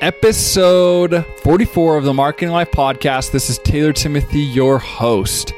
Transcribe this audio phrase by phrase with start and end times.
[0.00, 3.32] episode 44 of the Marketing Life podcast.
[3.32, 5.52] This is Taylor Timothy, your host.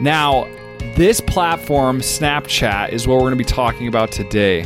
[0.00, 0.48] Now,
[0.96, 4.60] this platform, Snapchat, is what we're going to be talking about today.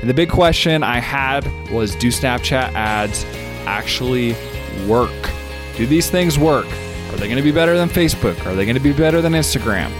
[0.00, 3.24] And the big question I had was do Snapchat ads
[3.66, 4.34] actually
[4.86, 5.30] work?
[5.76, 6.66] Do these things work?
[6.66, 8.44] Are they going to be better than Facebook?
[8.46, 9.92] Are they going to be better than Instagram?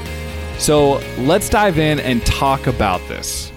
[0.59, 3.52] So let's dive in and talk about this.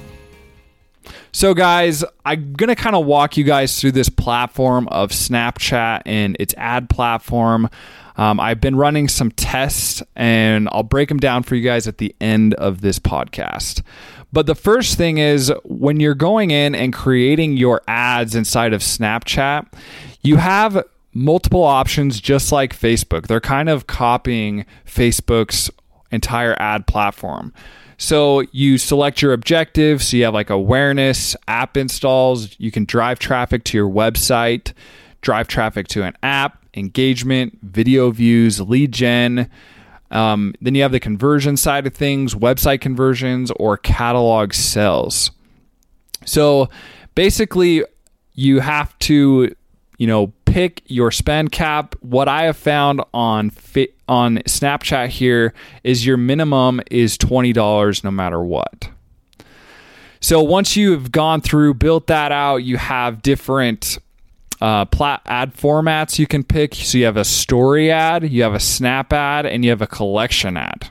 [1.35, 6.03] So, guys, I'm going to kind of walk you guys through this platform of Snapchat
[6.05, 7.69] and its ad platform.
[8.15, 11.97] Um, I've been running some tests and I'll break them down for you guys at
[11.97, 13.81] the end of this podcast.
[14.31, 18.79] But the first thing is when you're going in and creating your ads inside of
[18.79, 19.67] Snapchat,
[20.21, 23.27] you have multiple options just like Facebook.
[23.27, 25.69] They're kind of copying Facebook's
[26.15, 27.53] entire ad platform.
[27.97, 30.03] So you select your objective.
[30.03, 32.59] So you have like awareness, app installs.
[32.59, 34.73] You can drive traffic to your website,
[35.21, 39.49] drive traffic to an app, engagement, video views, lead gen.
[40.11, 45.31] Um, then you have the conversion side of things, website conversions, or catalog sales.
[46.25, 46.69] So
[47.15, 47.83] basically,
[48.33, 49.55] you have to,
[49.97, 51.95] you know, pick your spend cap.
[51.99, 53.51] What I have found on
[54.07, 55.53] on Snapchat here
[55.83, 58.87] is your minimum is $20 no matter what.
[60.21, 63.97] So once you've gone through, built that out, you have different
[64.61, 66.73] uh, plat- ad formats you can pick.
[66.73, 69.87] So you have a story ad, you have a snap ad, and you have a
[69.87, 70.89] collection ad.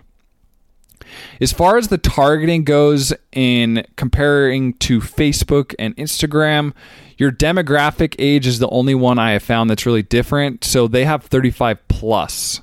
[1.41, 6.73] As far as the targeting goes in comparing to Facebook and Instagram,
[7.17, 10.65] your demographic age is the only one I have found that's really different.
[10.65, 12.61] So they have 35 plus.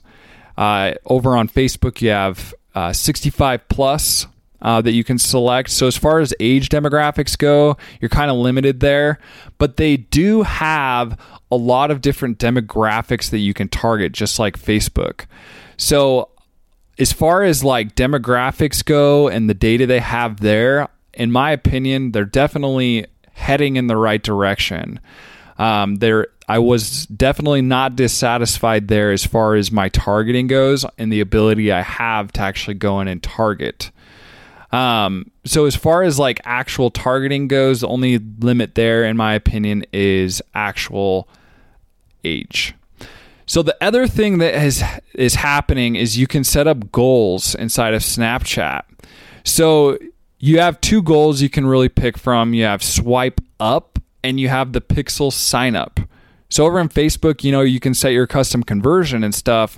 [0.57, 4.27] Uh, over on Facebook, you have uh, 65 plus
[4.61, 5.69] uh, that you can select.
[5.69, 9.19] So as far as age demographics go, you're kind of limited there,
[9.57, 11.19] but they do have
[11.51, 15.25] a lot of different demographics that you can target, just like Facebook.
[15.77, 16.29] So
[17.01, 22.11] as far as like demographics go and the data they have there, in my opinion,
[22.11, 24.99] they're definitely heading in the right direction.
[25.57, 31.11] Um, there, I was definitely not dissatisfied there as far as my targeting goes and
[31.11, 33.89] the ability I have to actually go in and target.
[34.71, 39.33] Um, so as far as like actual targeting goes, the only limit there, in my
[39.33, 41.27] opinion, is actual
[42.23, 42.75] age.
[43.51, 44.81] So the other thing that is
[45.13, 48.83] is happening is you can set up goals inside of Snapchat.
[49.43, 49.97] So
[50.39, 52.53] you have two goals you can really pick from.
[52.53, 55.99] You have swipe up and you have the pixel sign up.
[56.47, 59.77] So over on Facebook, you know, you can set your custom conversion and stuff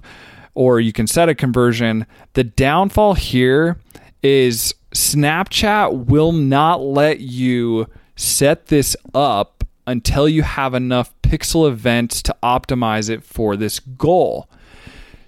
[0.53, 2.05] or you can set a conversion.
[2.33, 3.79] The downfall here
[4.21, 12.21] is Snapchat will not let you set this up until you have enough pixel events
[12.23, 14.49] to optimize it for this goal.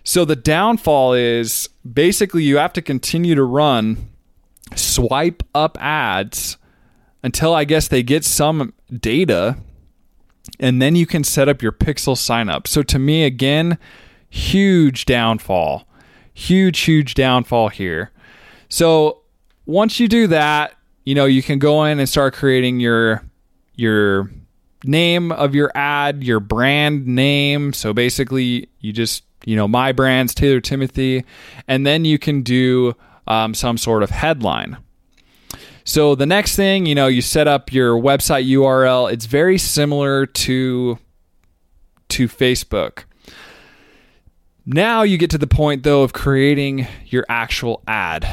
[0.03, 4.09] So the downfall is basically you have to continue to run
[4.75, 6.57] swipe up ads
[7.23, 9.57] until I guess they get some data
[10.59, 12.67] and then you can set up your pixel sign up.
[12.67, 13.77] So to me again,
[14.29, 15.87] huge downfall.
[16.33, 18.11] Huge huge downfall here.
[18.69, 19.21] So
[19.65, 23.23] once you do that, you know, you can go in and start creating your
[23.75, 24.29] your
[24.87, 27.73] name of your ad, your brand name.
[27.73, 31.23] So basically, you just, you know, my brand's Taylor Timothy,
[31.67, 32.95] and then you can do
[33.27, 34.77] um, some sort of headline.
[35.83, 39.11] So the next thing, you know, you set up your website URL.
[39.11, 40.97] It's very similar to
[42.09, 43.03] to Facebook.
[44.65, 48.27] Now you get to the point though of creating your actual ad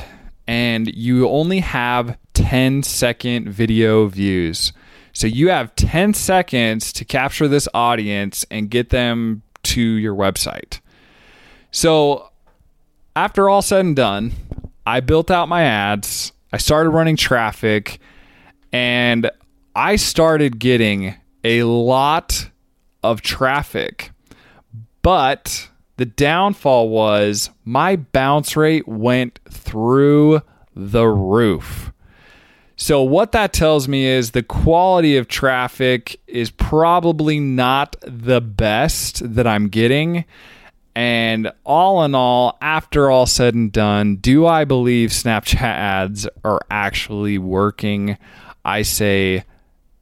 [0.47, 4.73] and you only have 10 second video views.
[5.13, 10.81] So you have 10 seconds to capture this audience and get them to your website.
[11.71, 12.31] So
[13.15, 14.33] after all said and done,
[14.87, 18.01] I built out my ads, I started running traffic,
[18.73, 19.31] and
[19.75, 22.49] I started getting a lot
[23.03, 24.11] of traffic.
[25.03, 30.43] But the downfall was my bounce rate went through
[30.75, 31.93] the roof.
[32.83, 39.23] So, what that tells me is the quality of traffic is probably not the best
[39.37, 40.25] that I'm getting.
[40.97, 46.59] And all in all, after all said and done, do I believe Snapchat ads are
[46.73, 48.19] actually working?
[48.65, 49.45] I say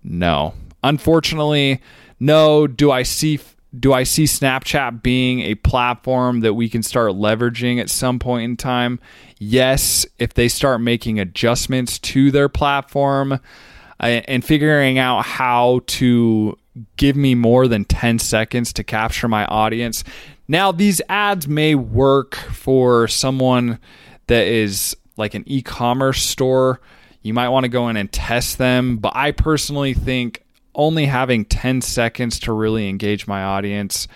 [0.02, 0.54] no.
[0.82, 1.82] Unfortunately,
[2.18, 2.66] no.
[2.66, 3.40] Do I see
[3.78, 8.44] do I see Snapchat being a platform that we can start leveraging at some point
[8.44, 8.98] in time?
[9.38, 16.58] Yes, if they start making adjustments to their platform uh, and figuring out how to
[16.96, 20.02] give me more than 10 seconds to capture my audience.
[20.48, 23.78] Now, these ads may work for someone
[24.26, 26.80] that is like an e commerce store.
[27.22, 30.42] You might want to go in and test them, but I personally think
[30.80, 34.08] only having 10 seconds to really engage my audience,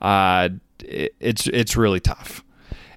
[0.00, 0.50] uh,
[0.80, 2.44] it, it's, it's really tough.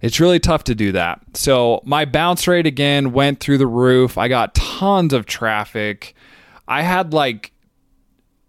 [0.01, 1.21] It's really tough to do that.
[1.33, 4.17] So, my bounce rate again went through the roof.
[4.17, 6.13] I got tons of traffic.
[6.67, 7.53] I had like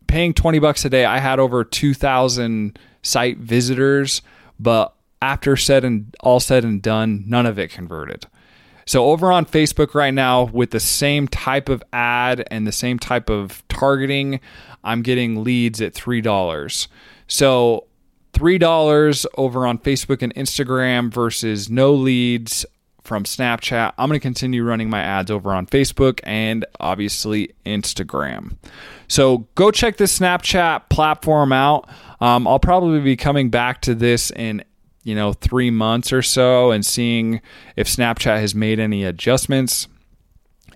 [0.08, 4.22] paying 20 bucks a day, I had over 2,000 site visitors,
[4.58, 8.26] but after said and all said and done, none of it converted.
[8.86, 12.98] So over on Facebook right now with the same type of ad and the same
[12.98, 14.40] type of targeting,
[14.82, 16.88] I'm getting leads at $3.
[17.26, 17.86] So
[18.34, 22.66] $3 over on Facebook and Instagram versus no leads
[23.04, 23.92] from Snapchat.
[23.98, 28.56] I'm going to continue running my ads over on Facebook and obviously Instagram.
[29.08, 31.88] So go check this Snapchat platform out.
[32.20, 34.64] Um, I'll probably be coming back to this in
[35.04, 37.40] you know three months or so and seeing
[37.76, 39.86] if Snapchat has made any adjustments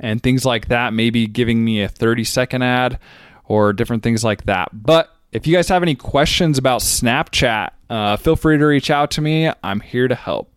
[0.01, 0.93] and things like that.
[0.93, 2.99] Maybe giving me a 30 second ad
[3.45, 4.69] or different things like that.
[4.73, 9.11] But if you guys have any questions about Snapchat, uh, feel free to reach out
[9.13, 9.51] to me.
[9.63, 10.53] I'm here to help.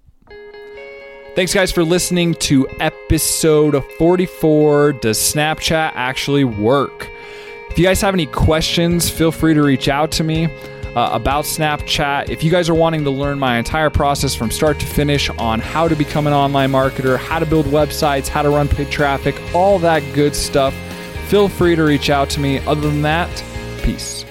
[1.33, 7.09] Thanks, guys, for listening to episode 44 Does Snapchat Actually Work?
[7.69, 10.50] If you guys have any questions, feel free to reach out to me.
[10.93, 12.29] Uh, about Snapchat.
[12.29, 15.61] If you guys are wanting to learn my entire process from start to finish on
[15.61, 19.39] how to become an online marketer, how to build websites, how to run paid traffic,
[19.55, 20.73] all that good stuff,
[21.27, 22.59] feel free to reach out to me.
[22.67, 23.29] Other than that,
[23.83, 24.25] peace.